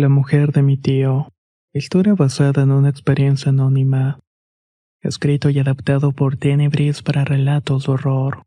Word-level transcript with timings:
La 0.00 0.08
mujer 0.08 0.52
de 0.52 0.62
mi 0.62 0.78
tío. 0.78 1.28
Historia 1.74 2.14
basada 2.14 2.62
en 2.62 2.70
una 2.70 2.88
experiencia 2.88 3.50
anónima. 3.50 4.18
Escrito 5.02 5.50
y 5.50 5.58
adaptado 5.58 6.12
por 6.12 6.38
Tenebris 6.38 7.02
para 7.02 7.26
relatos 7.26 7.84
de 7.84 7.92
horror. 7.92 8.44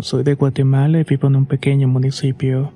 Soy 0.00 0.24
de 0.24 0.34
Guatemala 0.34 0.98
y 0.98 1.04
vivo 1.04 1.28
en 1.28 1.36
un 1.36 1.46
pequeño 1.46 1.86
municipio. 1.86 2.72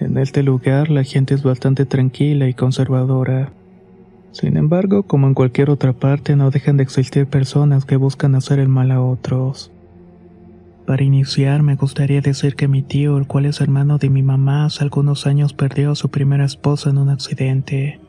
En 0.00 0.18
este 0.18 0.42
lugar 0.42 0.90
la 0.90 1.04
gente 1.04 1.34
es 1.34 1.44
bastante 1.44 1.86
tranquila 1.86 2.48
y 2.48 2.54
conservadora. 2.54 3.52
Sin 4.32 4.56
embargo, 4.56 5.04
como 5.04 5.28
en 5.28 5.34
cualquier 5.34 5.70
otra 5.70 5.92
parte, 5.92 6.34
no 6.34 6.50
dejan 6.50 6.76
de 6.76 6.82
existir 6.82 7.28
personas 7.28 7.84
que 7.84 7.94
buscan 7.94 8.34
hacer 8.34 8.58
el 8.58 8.68
mal 8.68 8.90
a 8.90 9.00
otros. 9.00 9.70
Para 10.90 11.04
iniciar, 11.04 11.62
me 11.62 11.76
gustaría 11.76 12.20
decir 12.20 12.56
que 12.56 12.66
mi 12.66 12.82
tío, 12.82 13.16
el 13.16 13.28
cual 13.28 13.46
es 13.46 13.60
hermano 13.60 13.98
de 13.98 14.10
mi 14.10 14.24
mamá, 14.24 14.64
hace 14.64 14.82
algunos 14.82 15.24
años 15.24 15.52
perdió 15.52 15.92
a 15.92 15.94
su 15.94 16.08
primera 16.08 16.44
esposa 16.44 16.90
en 16.90 16.98
un 16.98 17.10
accidente. 17.10 18.00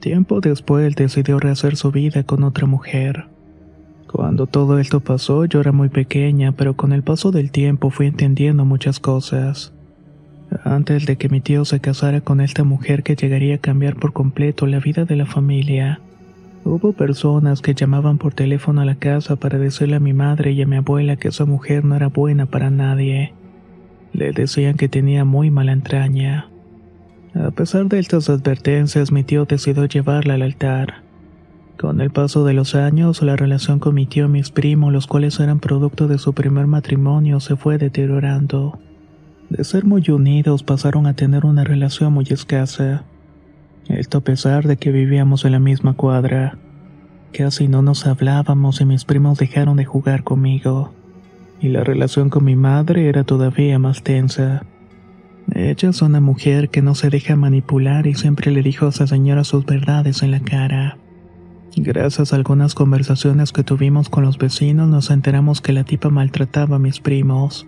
Tiempo 0.00 0.40
después 0.40 0.96
decidió 0.96 1.38
rehacer 1.38 1.76
su 1.76 1.92
vida 1.92 2.22
con 2.22 2.44
otra 2.44 2.66
mujer. 2.66 3.26
Cuando 4.10 4.46
todo 4.46 4.78
esto 4.78 5.00
pasó, 5.00 5.44
yo 5.44 5.60
era 5.60 5.72
muy 5.72 5.90
pequeña, 5.90 6.52
pero 6.52 6.76
con 6.76 6.94
el 6.94 7.02
paso 7.02 7.30
del 7.30 7.50
tiempo 7.50 7.90
fui 7.90 8.06
entendiendo 8.06 8.64
muchas 8.64 9.00
cosas. 9.00 9.74
Antes 10.64 11.04
de 11.04 11.16
que 11.16 11.28
mi 11.28 11.42
tío 11.42 11.66
se 11.66 11.78
casara 11.80 12.22
con 12.22 12.40
esta 12.40 12.64
mujer 12.64 13.02
que 13.02 13.16
llegaría 13.16 13.56
a 13.56 13.58
cambiar 13.58 13.96
por 13.96 14.14
completo 14.14 14.66
la 14.66 14.80
vida 14.80 15.04
de 15.04 15.16
la 15.16 15.26
familia, 15.26 16.00
Hubo 16.70 16.92
personas 16.92 17.62
que 17.62 17.72
llamaban 17.72 18.18
por 18.18 18.34
teléfono 18.34 18.82
a 18.82 18.84
la 18.84 18.96
casa 18.96 19.36
para 19.36 19.58
decirle 19.58 19.96
a 19.96 20.00
mi 20.00 20.12
madre 20.12 20.52
y 20.52 20.60
a 20.60 20.66
mi 20.66 20.76
abuela 20.76 21.16
que 21.16 21.28
esa 21.28 21.46
mujer 21.46 21.82
no 21.82 21.96
era 21.96 22.08
buena 22.08 22.44
para 22.44 22.68
nadie. 22.68 23.32
Le 24.12 24.32
decían 24.32 24.76
que 24.76 24.86
tenía 24.86 25.24
muy 25.24 25.50
mala 25.50 25.72
entraña. 25.72 26.50
A 27.34 27.52
pesar 27.52 27.86
de 27.86 27.98
estas 27.98 28.28
advertencias, 28.28 29.12
mi 29.12 29.24
tío 29.24 29.46
decidió 29.46 29.86
llevarla 29.86 30.34
al 30.34 30.42
altar. 30.42 31.04
Con 31.78 32.02
el 32.02 32.10
paso 32.10 32.44
de 32.44 32.52
los 32.52 32.74
años, 32.74 33.22
la 33.22 33.34
relación 33.34 33.78
con 33.78 33.94
mi 33.94 34.04
tío 34.04 34.26
y 34.26 34.28
mis 34.28 34.50
primos, 34.50 34.92
los 34.92 35.06
cuales 35.06 35.40
eran 35.40 35.60
producto 35.60 36.06
de 36.06 36.18
su 36.18 36.34
primer 36.34 36.66
matrimonio, 36.66 37.40
se 37.40 37.56
fue 37.56 37.78
deteriorando. 37.78 38.78
De 39.48 39.64
ser 39.64 39.86
muy 39.86 40.04
unidos, 40.10 40.64
pasaron 40.64 41.06
a 41.06 41.14
tener 41.14 41.46
una 41.46 41.64
relación 41.64 42.12
muy 42.12 42.26
escasa. 42.28 43.04
Esto 43.88 44.18
a 44.18 44.20
pesar 44.20 44.66
de 44.66 44.76
que 44.76 44.92
vivíamos 44.92 45.46
en 45.46 45.52
la 45.52 45.58
misma 45.58 45.94
cuadra. 45.94 46.58
Casi 47.32 47.68
no 47.68 47.80
nos 47.80 48.06
hablábamos 48.06 48.82
y 48.82 48.84
mis 48.84 49.06
primos 49.06 49.38
dejaron 49.38 49.78
de 49.78 49.86
jugar 49.86 50.24
conmigo. 50.24 50.92
Y 51.60 51.68
la 51.68 51.84
relación 51.84 52.28
con 52.28 52.44
mi 52.44 52.54
madre 52.54 53.08
era 53.08 53.24
todavía 53.24 53.78
más 53.78 54.02
tensa. 54.02 54.64
Ella 55.54 55.88
es 55.88 56.02
una 56.02 56.20
mujer 56.20 56.68
que 56.68 56.82
no 56.82 56.94
se 56.94 57.08
deja 57.08 57.34
manipular 57.34 58.06
y 58.06 58.14
siempre 58.14 58.50
le 58.52 58.62
dijo 58.62 58.86
a 58.86 58.90
esa 58.90 59.06
señora 59.06 59.44
sus 59.44 59.64
verdades 59.64 60.22
en 60.22 60.32
la 60.32 60.40
cara. 60.40 60.98
Gracias 61.74 62.32
a 62.32 62.36
algunas 62.36 62.74
conversaciones 62.74 63.52
que 63.52 63.64
tuvimos 63.64 64.10
con 64.10 64.24
los 64.24 64.36
vecinos 64.36 64.88
nos 64.88 65.10
enteramos 65.10 65.62
que 65.62 65.72
la 65.72 65.84
tipa 65.84 66.10
maltrataba 66.10 66.76
a 66.76 66.80
mis 66.80 67.00
primos. 67.00 67.66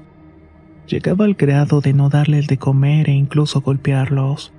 Llegaba 0.86 1.24
al 1.24 1.34
grado 1.34 1.80
de 1.80 1.94
no 1.94 2.10
darles 2.10 2.46
de 2.46 2.58
comer 2.58 3.08
e 3.08 3.12
incluso 3.12 3.62
golpearlos 3.62 4.52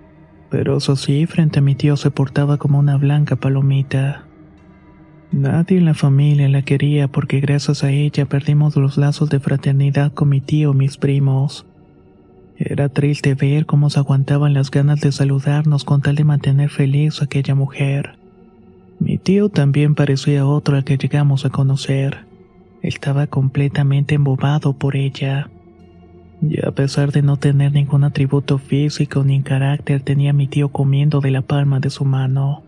pero 0.51 0.77
eso 0.77 0.97
sí, 0.97 1.25
frente 1.25 1.59
a 1.59 1.61
mi 1.61 1.75
tío 1.75 1.95
se 1.95 2.11
portaba 2.11 2.57
como 2.57 2.77
una 2.77 2.97
blanca 2.97 3.37
palomita. 3.37 4.25
Nadie 5.31 5.77
en 5.77 5.85
la 5.85 5.93
familia 5.93 6.49
la 6.49 6.61
quería 6.61 7.07
porque 7.07 7.39
gracias 7.39 7.85
a 7.85 7.91
ella 7.91 8.25
perdimos 8.25 8.75
los 8.75 8.97
lazos 8.97 9.29
de 9.29 9.39
fraternidad 9.39 10.11
con 10.11 10.27
mi 10.27 10.41
tío 10.41 10.73
y 10.73 10.75
mis 10.75 10.97
primos. 10.97 11.65
Era 12.57 12.89
triste 12.89 13.33
ver 13.33 13.65
cómo 13.65 13.89
se 13.89 13.99
aguantaban 13.99 14.53
las 14.53 14.69
ganas 14.69 14.99
de 14.99 15.13
saludarnos 15.13 15.85
con 15.85 16.01
tal 16.01 16.15
de 16.15 16.25
mantener 16.25 16.69
feliz 16.69 17.21
a 17.21 17.25
aquella 17.25 17.55
mujer. 17.55 18.17
Mi 18.99 19.17
tío 19.17 19.47
también 19.47 19.95
parecía 19.95 20.45
otro 20.45 20.75
al 20.75 20.83
que 20.83 20.97
llegamos 20.97 21.45
a 21.45 21.49
conocer. 21.49 22.25
Estaba 22.81 23.25
completamente 23.27 24.15
embobado 24.15 24.73
por 24.73 24.97
ella. 24.97 25.49
Y 26.41 26.65
a 26.65 26.71
pesar 26.71 27.11
de 27.11 27.21
no 27.21 27.37
tener 27.37 27.71
ningún 27.71 28.03
atributo 28.03 28.57
físico 28.57 29.23
ni 29.23 29.41
carácter, 29.43 30.01
tenía 30.01 30.31
a 30.31 30.33
mi 30.33 30.47
tío 30.47 30.69
comiendo 30.69 31.21
de 31.21 31.29
la 31.29 31.43
palma 31.43 31.79
de 31.79 31.91
su 31.91 32.03
mano. 32.03 32.63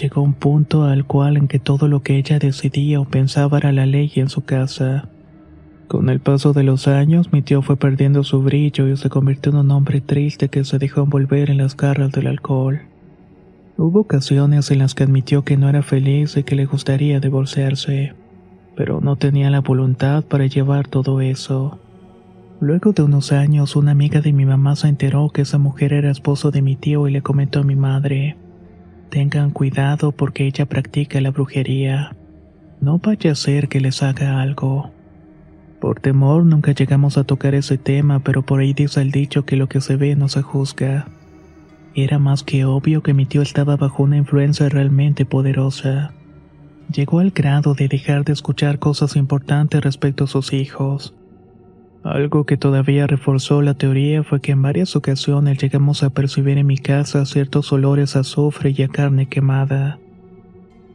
Llegó 0.00 0.22
un 0.22 0.34
punto 0.34 0.84
al 0.84 1.06
cual 1.06 1.38
en 1.38 1.48
que 1.48 1.58
todo 1.58 1.88
lo 1.88 2.02
que 2.02 2.18
ella 2.18 2.38
decidía 2.38 3.00
o 3.00 3.04
pensaba 3.04 3.58
era 3.58 3.72
la 3.72 3.86
ley 3.86 4.12
en 4.16 4.28
su 4.28 4.42
casa. 4.42 5.08
Con 5.88 6.10
el 6.10 6.20
paso 6.20 6.52
de 6.52 6.62
los 6.62 6.86
años, 6.86 7.32
mi 7.32 7.40
tío 7.40 7.62
fue 7.62 7.76
perdiendo 7.76 8.22
su 8.22 8.42
brillo 8.42 8.86
y 8.86 8.96
se 8.98 9.08
convirtió 9.08 9.50
en 9.52 9.58
un 9.58 9.70
hombre 9.70 10.02
triste 10.02 10.50
que 10.50 10.62
se 10.64 10.78
dejó 10.78 11.02
envolver 11.02 11.48
en 11.50 11.56
las 11.56 11.74
garras 11.74 12.12
del 12.12 12.26
alcohol. 12.26 12.82
Hubo 13.78 14.00
ocasiones 14.00 14.70
en 14.70 14.80
las 14.80 14.94
que 14.94 15.04
admitió 15.04 15.42
que 15.42 15.56
no 15.56 15.68
era 15.68 15.82
feliz 15.82 16.36
y 16.36 16.42
que 16.42 16.56
le 16.56 16.66
gustaría 16.66 17.20
divorciarse, 17.20 18.12
pero 18.76 19.00
no 19.00 19.16
tenía 19.16 19.48
la 19.50 19.62
voluntad 19.62 20.22
para 20.24 20.46
llevar 20.46 20.86
todo 20.86 21.22
eso. 21.22 21.80
Luego 22.60 22.92
de 22.92 23.04
unos 23.04 23.30
años, 23.30 23.76
una 23.76 23.92
amiga 23.92 24.20
de 24.20 24.32
mi 24.32 24.44
mamá 24.44 24.74
se 24.74 24.88
enteró 24.88 25.28
que 25.30 25.42
esa 25.42 25.58
mujer 25.58 25.92
era 25.92 26.10
esposo 26.10 26.50
de 26.50 26.60
mi 26.60 26.74
tío 26.74 27.06
y 27.06 27.12
le 27.12 27.22
comentó 27.22 27.60
a 27.60 27.62
mi 27.62 27.76
madre, 27.76 28.36
tengan 29.10 29.50
cuidado 29.50 30.10
porque 30.10 30.44
ella 30.44 30.66
practica 30.66 31.20
la 31.20 31.30
brujería. 31.30 32.16
No 32.80 32.98
vaya 32.98 33.30
a 33.30 33.36
ser 33.36 33.68
que 33.68 33.80
les 33.80 34.02
haga 34.02 34.42
algo. 34.42 34.90
Por 35.80 36.00
temor 36.00 36.44
nunca 36.44 36.72
llegamos 36.72 37.16
a 37.16 37.22
tocar 37.22 37.54
ese 37.54 37.78
tema, 37.78 38.24
pero 38.24 38.42
por 38.42 38.58
ahí 38.58 38.72
dice 38.72 39.02
el 39.02 39.12
dicho 39.12 39.44
que 39.44 39.54
lo 39.54 39.68
que 39.68 39.80
se 39.80 39.94
ve 39.94 40.16
no 40.16 40.28
se 40.28 40.42
juzga. 40.42 41.06
Era 41.94 42.18
más 42.18 42.42
que 42.42 42.64
obvio 42.64 43.04
que 43.04 43.14
mi 43.14 43.24
tío 43.24 43.42
estaba 43.42 43.76
bajo 43.76 44.02
una 44.02 44.16
influencia 44.16 44.68
realmente 44.68 45.24
poderosa. 45.24 46.12
Llegó 46.92 47.20
al 47.20 47.30
grado 47.30 47.74
de 47.74 47.86
dejar 47.86 48.24
de 48.24 48.32
escuchar 48.32 48.80
cosas 48.80 49.14
importantes 49.14 49.80
respecto 49.80 50.24
a 50.24 50.28
sus 50.28 50.52
hijos 50.52 51.14
algo 52.04 52.44
que 52.44 52.56
todavía 52.56 53.06
reforzó 53.06 53.60
la 53.60 53.74
teoría 53.74 54.22
fue 54.22 54.40
que 54.40 54.52
en 54.52 54.62
varias 54.62 54.96
ocasiones 54.96 55.58
llegamos 55.58 56.02
a 56.02 56.10
percibir 56.10 56.58
en 56.58 56.66
mi 56.66 56.78
casa 56.78 57.26
ciertos 57.26 57.72
olores 57.72 58.16
a 58.16 58.20
azufre 58.20 58.74
y 58.76 58.82
a 58.82 58.88
carne 58.88 59.26
quemada. 59.26 59.98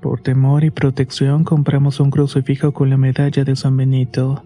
Por 0.02 0.22
temor 0.22 0.64
y 0.64 0.70
protección 0.70 1.44
compramos 1.44 2.00
un 2.00 2.10
crucifijo 2.10 2.74
con 2.74 2.90
la 2.90 2.98
medalla 2.98 3.44
de 3.44 3.56
San 3.56 3.78
Benito, 3.78 4.44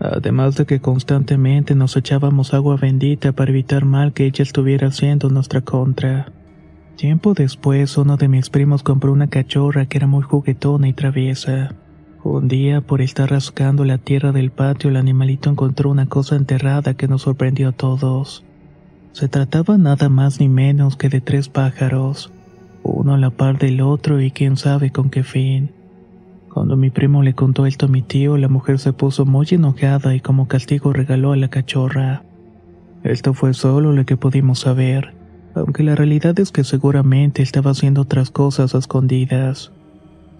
además 0.00 0.56
de 0.56 0.66
que 0.66 0.80
constantemente 0.80 1.74
nos 1.74 1.96
echábamos 1.96 2.54
agua 2.54 2.76
bendita 2.76 3.32
para 3.32 3.50
evitar 3.50 3.84
mal 3.84 4.12
que 4.12 4.26
ella 4.26 4.42
estuviera 4.42 4.88
haciendo 4.88 5.28
nuestra 5.30 5.62
contra. 5.62 6.32
Tiempo 6.96 7.34
después, 7.34 7.98
uno 7.98 8.16
de 8.16 8.28
mis 8.28 8.50
primos 8.50 8.82
compró 8.82 9.12
una 9.12 9.26
cachorra 9.26 9.86
que 9.86 9.98
era 9.98 10.06
muy 10.06 10.22
juguetona 10.22 10.88
y 10.88 10.92
traviesa. 10.92 11.74
Un 12.24 12.48
día, 12.48 12.80
por 12.80 13.02
estar 13.02 13.30
rascando 13.30 13.84
la 13.84 13.98
tierra 13.98 14.32
del 14.32 14.50
patio, 14.50 14.88
el 14.88 14.96
animalito 14.96 15.50
encontró 15.50 15.90
una 15.90 16.06
cosa 16.06 16.36
enterrada 16.36 16.94
que 16.94 17.06
nos 17.06 17.20
sorprendió 17.20 17.68
a 17.68 17.72
todos. 17.72 18.44
Se 19.12 19.28
trataba 19.28 19.76
nada 19.76 20.08
más 20.08 20.40
ni 20.40 20.48
menos 20.48 20.96
que 20.96 21.10
de 21.10 21.20
tres 21.20 21.50
pájaros, 21.50 22.32
uno 22.82 23.12
a 23.12 23.18
la 23.18 23.28
par 23.28 23.58
del 23.58 23.82
otro 23.82 24.22
y 24.22 24.30
quién 24.30 24.56
sabe 24.56 24.90
con 24.90 25.10
qué 25.10 25.22
fin. 25.22 25.72
Cuando 26.48 26.78
mi 26.78 26.88
primo 26.88 27.22
le 27.22 27.34
contó 27.34 27.66
esto 27.66 27.86
a 27.86 27.90
mi 27.90 28.00
tío, 28.00 28.38
la 28.38 28.48
mujer 28.48 28.78
se 28.78 28.94
puso 28.94 29.26
muy 29.26 29.46
enojada 29.50 30.14
y 30.14 30.20
como 30.20 30.48
castigo 30.48 30.94
regaló 30.94 31.32
a 31.32 31.36
la 31.36 31.48
cachorra. 31.48 32.22
Esto 33.02 33.34
fue 33.34 33.52
solo 33.52 33.92
lo 33.92 34.06
que 34.06 34.16
pudimos 34.16 34.60
saber, 34.60 35.12
aunque 35.54 35.82
la 35.82 35.94
realidad 35.94 36.40
es 36.40 36.52
que 36.52 36.64
seguramente 36.64 37.42
estaba 37.42 37.72
haciendo 37.72 38.00
otras 38.00 38.30
cosas 38.30 38.74
a 38.74 38.78
escondidas. 38.78 39.72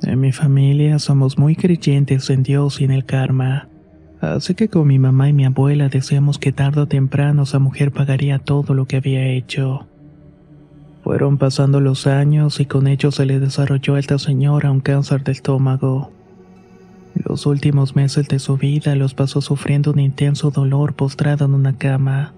En 0.02 0.20
mi 0.20 0.32
familia 0.32 0.99
somos 0.99 1.38
muy 1.38 1.56
creyentes 1.56 2.29
en 2.31 2.43
Dios 2.43 2.81
y 2.81 2.85
en 2.85 2.91
el 2.91 3.05
karma, 3.05 3.69
así 4.20 4.55
que 4.55 4.69
con 4.69 4.87
mi 4.87 4.99
mamá 4.99 5.29
y 5.29 5.32
mi 5.32 5.44
abuela 5.44 5.88
decíamos 5.88 6.38
que 6.38 6.52
tarde 6.52 6.82
o 6.82 6.87
temprano 6.87 7.44
esa 7.44 7.58
mujer 7.58 7.93
pagaría 7.93 8.38
todo 8.38 8.75
lo 8.75 8.87
que 8.87 8.96
había 8.96 9.26
hecho. 9.29 9.87
Fueron 11.05 11.37
pasando 11.37 11.81
los 11.81 12.06
años 12.06 12.61
y 12.61 12.67
con 12.67 12.87
ellos 12.87 13.17
se 13.17 13.26
le 13.26 13.38
desarrolló 13.38 13.94
a 13.94 13.99
esta 13.99 14.19
señora 14.19 14.70
un 14.70 14.81
cáncer 14.81 15.23
de 15.23 15.32
estómago. 15.32 16.11
Los 17.14 17.46
últimos 17.46 17.94
meses 17.94 18.26
de 18.29 18.38
su 18.38 18.56
vida 18.56 18.94
los 18.96 19.14
pasó 19.14 19.41
sufriendo 19.41 19.93
un 19.93 20.00
intenso 20.00 20.50
dolor 20.50 20.94
postrada 20.94 21.44
en 21.44 21.55
una 21.55 21.76
cama. 21.76 22.32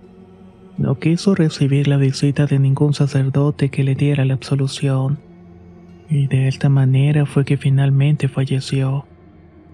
No 0.79 0.99
quiso 0.99 1.35
recibir 1.35 1.89
la 1.89 1.97
visita 1.97 2.47
de 2.47 2.59
ningún 2.59 2.93
sacerdote 2.93 3.71
que 3.71 3.85
le 3.85 3.95
diera 3.95 4.25
la 4.25 4.35
absolución. 4.35 5.19
Y 6.09 6.29
de 6.29 6.49
esta 6.49 6.69
manera 6.69 7.27
fue 7.27 7.45
que 7.45 7.57
finalmente 7.57 8.29
falleció. 8.29 9.07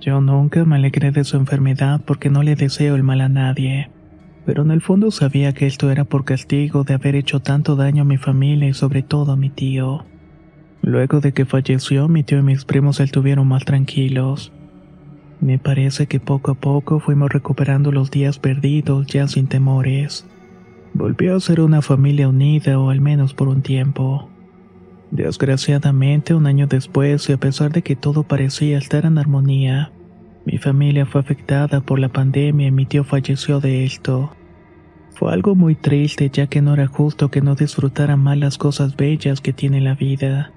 Yo 0.00 0.20
nunca 0.20 0.64
me 0.64 0.76
alegré 0.76 1.12
de 1.12 1.24
su 1.24 1.36
enfermedad 1.36 2.00
porque 2.04 2.30
no 2.30 2.42
le 2.42 2.56
deseo 2.56 2.96
el 2.96 3.02
mal 3.02 3.20
a 3.20 3.28
nadie. 3.28 3.90
Pero 4.44 4.62
en 4.62 4.70
el 4.70 4.80
fondo 4.80 5.10
sabía 5.10 5.52
que 5.52 5.66
esto 5.66 5.90
era 5.90 6.04
por 6.04 6.24
castigo 6.24 6.82
de 6.82 6.94
haber 6.94 7.14
hecho 7.14 7.40
tanto 7.40 7.76
daño 7.76 8.02
a 8.02 8.06
mi 8.06 8.16
familia 8.16 8.68
y 8.68 8.74
sobre 8.74 9.02
todo 9.02 9.32
a 9.32 9.36
mi 9.36 9.50
tío. 9.50 10.04
Luego 10.80 11.20
de 11.20 11.32
que 11.32 11.44
falleció, 11.44 12.08
mi 12.08 12.24
tío 12.24 12.38
y 12.38 12.42
mis 12.42 12.64
primos 12.64 12.96
se 12.96 13.04
estuvieron 13.04 13.46
más 13.46 13.64
tranquilos. 13.64 14.52
Me 15.40 15.58
parece 15.58 16.06
que 16.08 16.18
poco 16.18 16.50
a 16.52 16.54
poco 16.54 16.98
fuimos 16.98 17.30
recuperando 17.30 17.92
los 17.92 18.10
días 18.10 18.40
perdidos 18.40 19.06
ya 19.06 19.28
sin 19.28 19.46
temores. 19.46 20.26
Volvió 20.94 21.36
a 21.36 21.40
ser 21.40 21.60
una 21.60 21.82
familia 21.82 22.28
unida 22.28 22.78
o 22.78 22.90
al 22.90 23.00
menos 23.00 23.34
por 23.34 23.48
un 23.48 23.62
tiempo. 23.62 24.31
Desgraciadamente, 25.12 26.32
un 26.32 26.46
año 26.46 26.66
después, 26.66 27.28
y 27.28 27.34
a 27.34 27.36
pesar 27.36 27.70
de 27.70 27.82
que 27.82 27.96
todo 27.96 28.22
parecía 28.22 28.78
estar 28.78 29.04
en 29.04 29.18
armonía, 29.18 29.92
mi 30.46 30.56
familia 30.56 31.04
fue 31.04 31.20
afectada 31.20 31.82
por 31.82 31.98
la 31.98 32.08
pandemia 32.08 32.68
y 32.68 32.70
mi 32.70 32.86
tío 32.86 33.04
falleció 33.04 33.60
de 33.60 33.84
esto. 33.84 34.34
Fue 35.10 35.30
algo 35.30 35.54
muy 35.54 35.74
triste 35.74 36.30
ya 36.32 36.46
que 36.46 36.62
no 36.62 36.72
era 36.72 36.86
justo 36.86 37.30
que 37.30 37.42
no 37.42 37.54
disfrutara 37.54 38.16
más 38.16 38.38
las 38.38 38.56
cosas 38.56 38.96
bellas 38.96 39.42
que 39.42 39.52
tiene 39.52 39.82
la 39.82 39.94
vida. 39.94 40.50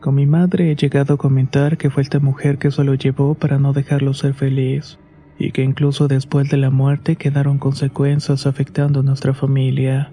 Con 0.00 0.16
mi 0.16 0.26
madre 0.26 0.72
he 0.72 0.74
llegado 0.74 1.14
a 1.14 1.18
comentar 1.18 1.78
que 1.78 1.90
fue 1.90 2.02
esta 2.02 2.18
mujer 2.18 2.58
que 2.58 2.72
se 2.72 2.82
lo 2.82 2.94
llevó 2.94 3.36
para 3.36 3.60
no 3.60 3.72
dejarlo 3.72 4.14
ser 4.14 4.34
feliz, 4.34 4.98
y 5.38 5.52
que 5.52 5.62
incluso 5.62 6.08
después 6.08 6.50
de 6.50 6.56
la 6.56 6.70
muerte 6.70 7.14
quedaron 7.14 7.58
consecuencias 7.58 8.48
afectando 8.48 8.98
a 8.98 9.04
nuestra 9.04 9.32
familia. 9.32 10.12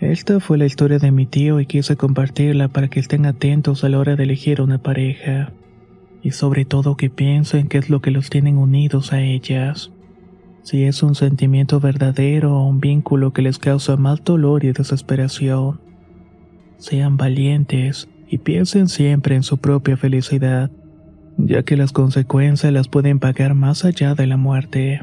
Esta 0.00 0.40
fue 0.40 0.56
la 0.56 0.64
historia 0.64 0.98
de 0.98 1.10
mi 1.10 1.26
tío 1.26 1.60
y 1.60 1.66
quise 1.66 1.94
compartirla 1.96 2.68
para 2.68 2.88
que 2.88 3.00
estén 3.00 3.26
atentos 3.26 3.84
a 3.84 3.90
la 3.90 3.98
hora 3.98 4.16
de 4.16 4.22
elegir 4.22 4.62
una 4.62 4.78
pareja, 4.78 5.52
y 6.22 6.30
sobre 6.30 6.64
todo 6.64 6.96
que 6.96 7.10
piensen 7.10 7.68
qué 7.68 7.76
es 7.76 7.90
lo 7.90 8.00
que 8.00 8.10
los 8.10 8.30
tienen 8.30 8.56
unidos 8.56 9.12
a 9.12 9.20
ellas. 9.20 9.92
Si 10.62 10.84
es 10.84 11.02
un 11.02 11.14
sentimiento 11.14 11.80
verdadero 11.80 12.56
o 12.56 12.66
un 12.66 12.80
vínculo 12.80 13.34
que 13.34 13.42
les 13.42 13.58
causa 13.58 13.98
más 13.98 14.24
dolor 14.24 14.64
y 14.64 14.72
desesperación. 14.72 15.80
Sean 16.78 17.18
valientes 17.18 18.08
y 18.26 18.38
piensen 18.38 18.88
siempre 18.88 19.36
en 19.36 19.42
su 19.42 19.58
propia 19.58 19.98
felicidad, 19.98 20.70
ya 21.36 21.62
que 21.62 21.76
las 21.76 21.92
consecuencias 21.92 22.72
las 22.72 22.88
pueden 22.88 23.18
pagar 23.18 23.54
más 23.54 23.84
allá 23.84 24.14
de 24.14 24.26
la 24.26 24.38
muerte. 24.38 25.02